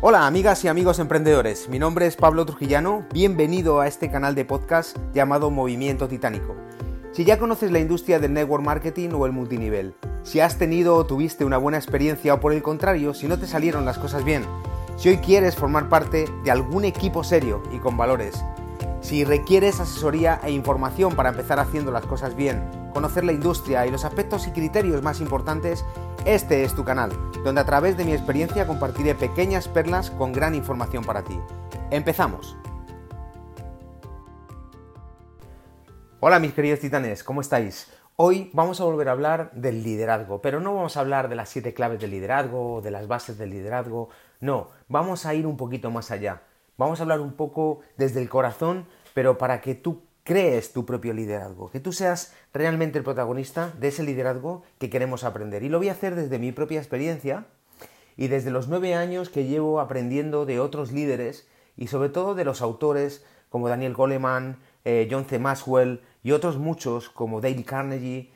[0.00, 4.44] Hola amigas y amigos emprendedores, mi nombre es Pablo Trujillano, bienvenido a este canal de
[4.44, 6.54] podcast llamado Movimiento Titánico.
[7.10, 11.04] Si ya conoces la industria del network marketing o el multinivel, si has tenido o
[11.04, 14.44] tuviste una buena experiencia o por el contrario, si no te salieron las cosas bien,
[14.96, 18.40] si hoy quieres formar parte de algún equipo serio y con valores,
[19.00, 22.62] si requieres asesoría e información para empezar haciendo las cosas bien,
[22.94, 25.84] conocer la industria y los aspectos y criterios más importantes,
[26.28, 27.10] este es tu canal,
[27.42, 31.40] donde a través de mi experiencia compartiré pequeñas perlas con gran información para ti.
[31.90, 32.54] Empezamos.
[36.20, 37.90] Hola mis queridos titanes, ¿cómo estáis?
[38.16, 41.48] Hoy vamos a volver a hablar del liderazgo, pero no vamos a hablar de las
[41.48, 45.90] siete claves del liderazgo de las bases del liderazgo, no, vamos a ir un poquito
[45.90, 46.42] más allá.
[46.76, 51.14] Vamos a hablar un poco desde el corazón, pero para que tú crees tu propio
[51.14, 55.62] liderazgo, que tú seas realmente el protagonista de ese liderazgo que queremos aprender.
[55.62, 57.46] Y lo voy a hacer desde mi propia experiencia
[58.14, 61.48] y desde los nueve años que llevo aprendiendo de otros líderes
[61.78, 65.38] y sobre todo de los autores como Daniel Goleman, eh, John C.
[65.38, 68.30] Maxwell y otros muchos como Dale Carnegie,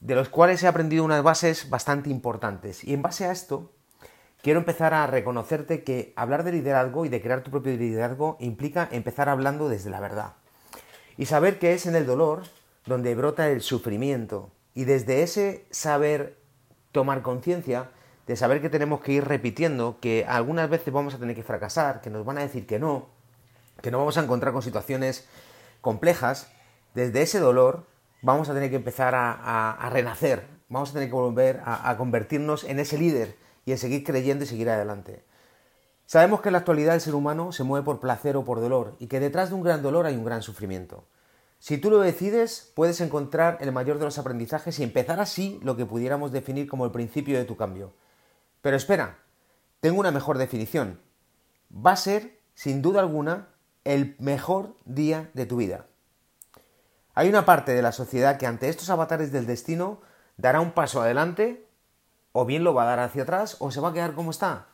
[0.00, 2.84] de los cuales he aprendido unas bases bastante importantes.
[2.84, 3.70] Y en base a esto,
[4.40, 8.88] quiero empezar a reconocerte que hablar de liderazgo y de crear tu propio liderazgo implica
[8.90, 10.36] empezar hablando desde la verdad
[11.16, 12.42] y saber que es en el dolor
[12.86, 14.50] donde brota el sufrimiento.
[14.74, 16.36] Y desde ese saber
[16.92, 17.90] tomar conciencia,
[18.26, 22.00] de saber que tenemos que ir repitiendo, que algunas veces vamos a tener que fracasar,
[22.00, 23.08] que nos van a decir que no,
[23.82, 25.28] que no vamos a encontrar con situaciones
[25.80, 26.50] complejas,
[26.94, 27.86] desde ese dolor
[28.22, 32.64] vamos a tener que empezar a, renacer, vamos a tener que volver a, a convertirnos
[32.64, 35.22] en ese líder y en seguir creyendo y seguir adelante.
[36.06, 38.94] Sabemos que en la actualidad el ser humano se mueve por placer o por dolor
[38.98, 41.06] y que detrás de un gran dolor hay un gran sufrimiento.
[41.58, 45.76] Si tú lo decides, puedes encontrar el mayor de los aprendizajes y empezar así lo
[45.76, 47.94] que pudiéramos definir como el principio de tu cambio.
[48.60, 49.20] Pero espera,
[49.80, 51.00] tengo una mejor definición.
[51.74, 53.48] Va a ser, sin duda alguna,
[53.84, 55.86] el mejor día de tu vida.
[57.14, 60.02] Hay una parte de la sociedad que ante estos avatares del destino
[60.36, 61.66] dará un paso adelante,
[62.32, 64.66] o bien lo va a dar hacia atrás, o se va a quedar como está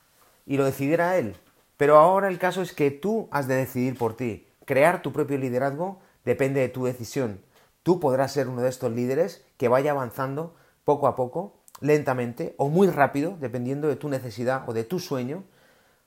[0.51, 1.37] y lo decidiera él.
[1.77, 4.49] Pero ahora el caso es que tú has de decidir por ti.
[4.65, 7.41] Crear tu propio liderazgo depende de tu decisión.
[7.85, 12.69] Tú podrás ser uno de estos líderes que vaya avanzando poco a poco, lentamente o
[12.69, 15.45] muy rápido, dependiendo de tu necesidad o de tu sueño,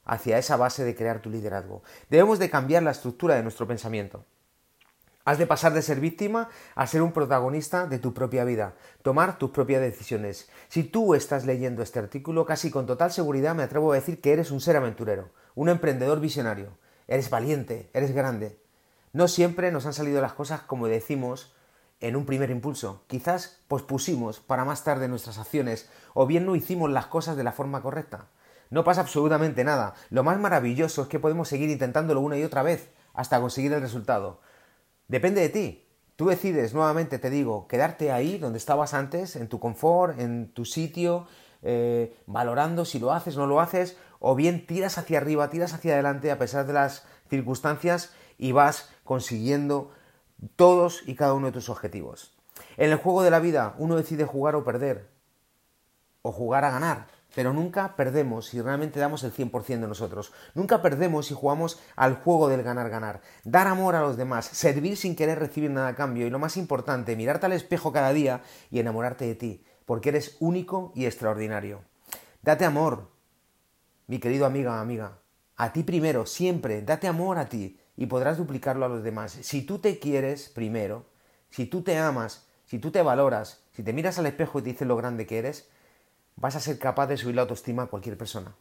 [0.04, 1.82] hacia esa base de crear tu liderazgo.
[2.10, 4.26] Debemos de cambiar la estructura de nuestro pensamiento.
[5.26, 9.38] Has de pasar de ser víctima a ser un protagonista de tu propia vida, tomar
[9.38, 10.50] tus propias decisiones.
[10.68, 14.34] Si tú estás leyendo este artículo, casi con total seguridad me atrevo a decir que
[14.34, 16.78] eres un ser aventurero, un emprendedor visionario.
[17.08, 18.60] Eres valiente, eres grande.
[19.14, 21.54] No siempre nos han salido las cosas como decimos
[22.02, 23.04] en un primer impulso.
[23.08, 27.54] Quizás pospusimos para más tarde nuestras acciones o bien no hicimos las cosas de la
[27.54, 28.28] forma correcta.
[28.70, 29.94] No pasa absolutamente nada.
[30.10, 33.82] Lo más maravilloso es que podemos seguir intentándolo una y otra vez hasta conseguir el
[33.82, 34.42] resultado.
[35.14, 35.86] Depende de ti.
[36.16, 40.66] Tú decides, nuevamente te digo, quedarte ahí donde estabas antes, en tu confort, en tu
[40.66, 41.28] sitio,
[41.62, 45.94] eh, valorando si lo haces no lo haces, o bien tiras hacia arriba, tiras hacia
[45.94, 49.92] adelante a pesar de las circunstancias y vas consiguiendo
[50.56, 52.34] todos y cada uno de tus objetivos.
[52.78, 55.12] En el juego de la vida uno decide jugar o perder,
[56.24, 57.06] o jugar a ganar
[57.36, 60.34] pero nunca perdemos si realmente damos el 100% de nosotros.
[60.54, 63.22] Nunca perdemos si jugamos al juego del ganar-ganar.
[63.44, 66.58] Dar amor a los demás, servir sin querer recibir nada a cambio y lo más
[66.58, 71.82] importante, mirarte al espejo cada día y enamorarte de ti, porque eres único y extraordinario.
[72.42, 73.12] Date amor,
[74.08, 75.20] mi querido amiga, amiga.
[75.56, 79.32] A ti primero, siempre, date amor a ti y podrás duplicarlo a los demás.
[79.42, 81.06] Si tú te quieres primero,
[81.50, 84.70] si tú te amas, si tú te valoras, si te miras al espejo y te
[84.72, 85.70] dices lo grande que eres,
[86.36, 88.54] vas a ser capaz de subir la autoestima a cualquier persona.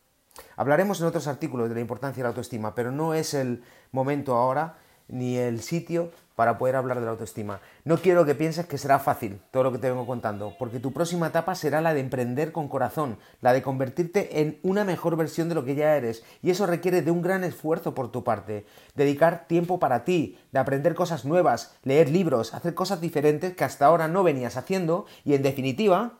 [0.57, 4.35] Hablaremos en otros artículos de la importancia de la autoestima, pero no es el momento
[4.35, 4.79] ahora
[5.09, 7.61] ni el sitio para poder hablar de la autoestima.
[7.85, 10.93] No quiero que pienses que será fácil todo lo que te vengo contando, porque tu
[10.93, 15.51] próxima etapa será la de emprender con corazón, la de convertirte en una mejor versión
[15.51, 18.65] de lo que ya eres, y eso requiere de un gran esfuerzo por tu parte,
[18.95, 23.85] dedicar tiempo para ti, de aprender cosas nuevas, leer libros, hacer cosas diferentes que hasta
[23.85, 26.15] ahora no venías haciendo, y en definitiva,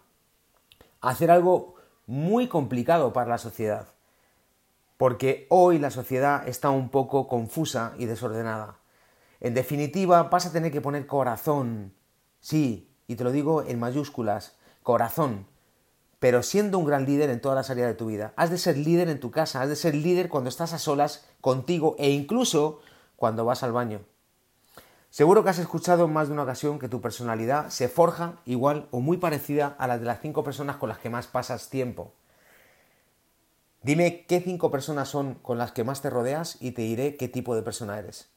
[1.03, 1.75] hacer algo
[2.07, 3.89] muy complicado para la sociedad.
[4.97, 8.79] Porque hoy la sociedad está un poco confusa y desordenada.
[9.41, 11.93] En definitiva, vas a tener que poner corazón.
[12.41, 15.47] Sí, y te lo digo en mayúsculas, corazón.
[16.21, 18.33] Pero siendo un gran líder en todas las áreas de tu vida.
[18.37, 21.27] Has de ser líder en tu casa, has de ser líder cuando estás a solas
[21.41, 22.79] contigo e incluso
[23.17, 24.03] cuando vas al baño.
[25.13, 28.89] Seguro que has escuchado en más de una ocasión que tu personalidad se forja igual
[28.93, 32.15] o muy parecida a la de las cinco personas con las que más pasas tiempo.
[33.83, 37.29] Dime qué cinco personas son con las que más te rodeas y te diré qué
[37.29, 38.31] tipo de persona eres.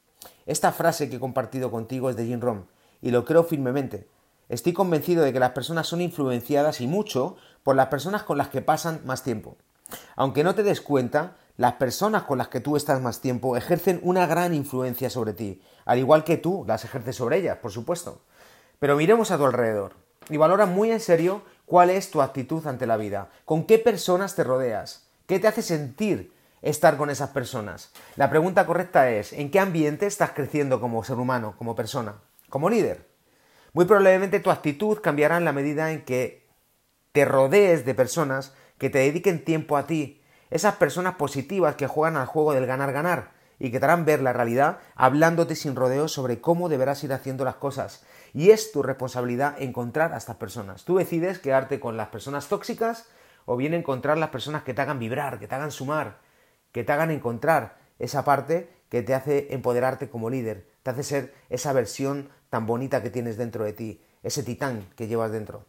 [0.46, 2.68] Esta frase que he compartido contigo es de Jim Rohn
[3.02, 4.10] y lo creo firmemente.
[4.50, 8.50] Estoy convencido de que las personas son influenciadas y mucho por las personas con las
[8.50, 9.56] que pasan más tiempo.
[10.18, 14.00] Aunque no te des cuenta, las personas con las que tú estás más tiempo ejercen
[14.04, 18.22] una gran influencia sobre ti, al igual que tú las ejerces sobre ellas, por supuesto.
[18.80, 19.94] Pero miremos a tu alrededor
[20.30, 24.36] y valora muy en serio cuál es tu actitud ante la vida, con qué personas
[24.36, 27.92] te rodeas, qué te hace sentir estar con esas personas.
[28.16, 32.16] La pregunta correcta es, ¿en qué ambiente estás creciendo como ser humano, como persona,
[32.50, 33.08] como líder?
[33.74, 36.48] Muy probablemente tu actitud cambiará en la medida en que
[37.12, 42.18] te rodees de personas que te dediquen tiempo a ti, esas personas positivas que juegan
[42.18, 46.42] al juego del ganar-ganar y que te harán ver la realidad hablándote sin rodeos sobre
[46.42, 48.04] cómo deberás ir haciendo las cosas.
[48.34, 50.84] Y es tu responsabilidad encontrar a estas personas.
[50.84, 53.06] Tú decides quedarte con las personas tóxicas
[53.46, 56.18] o bien encontrar las personas que te hagan vibrar, que te hagan sumar,
[56.72, 61.34] que te hagan encontrar esa parte que te hace empoderarte como líder, te hace ser
[61.50, 65.66] esa versión tan bonita que tienes dentro de ti, ese titán que llevas dentro.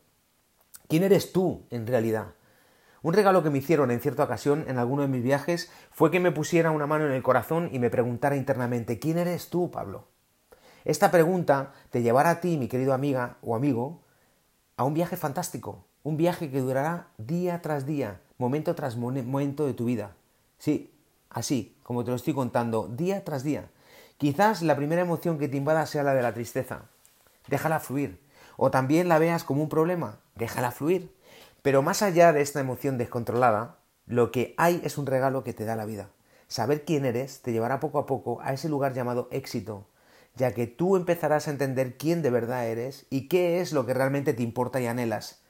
[0.88, 2.34] ¿Quién eres tú en realidad?
[3.06, 6.18] Un regalo que me hicieron en cierta ocasión en alguno de mis viajes fue que
[6.18, 10.08] me pusiera una mano en el corazón y me preguntara internamente ¿Quién eres tú, Pablo?
[10.84, 14.00] Esta pregunta te llevará a ti, mi querido amiga o amigo,
[14.76, 19.74] a un viaje fantástico, un viaje que durará día tras día, momento tras momento de
[19.74, 20.16] tu vida.
[20.58, 20.92] Sí,
[21.30, 23.70] así, como te lo estoy contando, día tras día.
[24.18, 26.86] Quizás la primera emoción que te invada sea la de la tristeza.
[27.46, 28.20] Déjala fluir.
[28.56, 30.18] O también la veas como un problema.
[30.34, 31.15] Déjala fluir.
[31.66, 35.64] Pero más allá de esta emoción descontrolada, lo que hay es un regalo que te
[35.64, 36.10] da la vida.
[36.46, 39.88] Saber quién eres te llevará poco a poco a ese lugar llamado éxito,
[40.36, 43.94] ya que tú empezarás a entender quién de verdad eres y qué es lo que
[43.94, 45.40] realmente te importa y anhelas.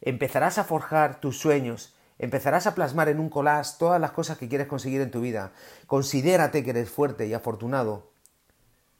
[0.00, 4.48] Empezarás a forjar tus sueños Empezarás a plasmar en un collage todas las cosas que
[4.48, 5.52] quieres conseguir en tu vida.
[5.86, 8.10] Considérate que eres fuerte y afortunado.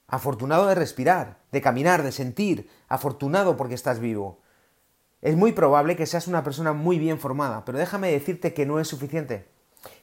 [0.07, 2.69] Afortunado de respirar, de caminar, de sentir.
[2.87, 4.39] Afortunado porque estás vivo.
[5.21, 8.79] Es muy probable que seas una persona muy bien formada, pero déjame decirte que no
[8.79, 9.47] es suficiente.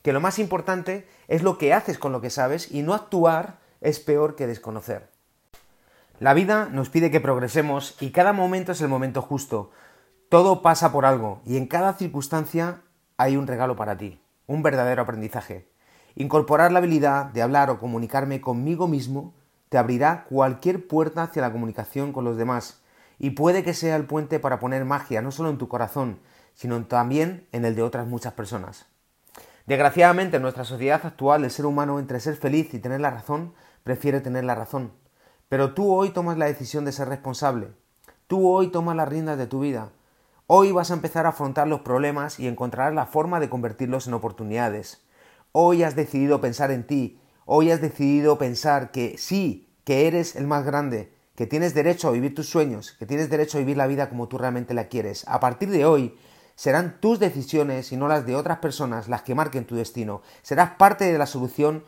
[0.02, 3.58] Que lo más importante es lo que haces con lo que sabes y no actuar
[3.80, 5.10] es peor que desconocer.
[6.18, 9.70] La vida nos pide que progresemos y cada momento es el momento justo.
[10.28, 12.82] Todo pasa por algo y en cada circunstancia
[13.16, 15.68] hay un regalo para ti, un verdadero aprendizaje.
[16.14, 19.34] Incorporar la habilidad de hablar o comunicarme conmigo mismo
[19.68, 22.82] te abrirá cualquier puerta hacia la comunicación con los demás
[23.18, 26.20] y puede que sea el puente para poner magia no solo en tu corazón,
[26.54, 28.86] sino también en el de otras muchas personas.
[29.66, 33.54] Desgraciadamente en nuestra sociedad actual el ser humano entre ser feliz y tener la razón
[33.82, 34.92] prefiere tener la razón.
[35.48, 37.70] Pero tú hoy tomas la decisión de ser responsable.
[38.26, 39.90] Tú hoy tomas las riendas de tu vida.
[40.46, 44.14] Hoy vas a empezar a afrontar los problemas y encontrarás la forma de convertirlos en
[44.14, 45.04] oportunidades.
[45.50, 47.20] Hoy has decidido pensar en ti.
[47.44, 52.12] Hoy has decidido pensar que sí, que eres el más grande, que tienes derecho a
[52.12, 55.24] vivir tus sueños, que tienes derecho a vivir la vida como tú realmente la quieres.
[55.28, 56.16] A partir de hoy,
[56.54, 60.22] serán tus decisiones y no las de otras personas las que marquen tu destino.
[60.42, 61.84] Serás parte de la solución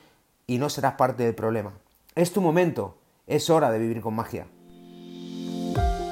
[0.46, 1.72] y no serás parte del problema.
[2.14, 4.46] Es tu momento, es hora de vivir con magia.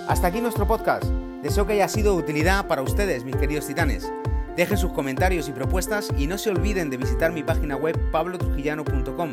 [0.08, 1.04] Hasta aquí nuestro podcast.
[1.42, 4.10] Deseo que haya sido de utilidad para ustedes, mis queridos titanes.
[4.56, 9.30] Dejen sus comentarios y propuestas y no se olviden de visitar mi página web pablotrujillano.com,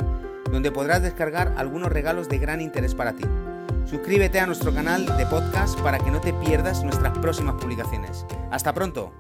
[0.52, 3.24] donde podrás descargar algunos regalos de gran interés para ti.
[3.86, 8.26] Suscríbete a nuestro canal de podcast para que no te pierdas nuestras próximas publicaciones.
[8.52, 9.14] Hasta pronto.